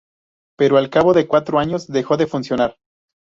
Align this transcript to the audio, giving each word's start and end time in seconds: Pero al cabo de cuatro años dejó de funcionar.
Pero 0.57 0.77
al 0.77 0.89
cabo 0.89 1.13
de 1.13 1.27
cuatro 1.27 1.59
años 1.59 1.85
dejó 1.85 2.17
de 2.17 2.25
funcionar. 2.25 2.75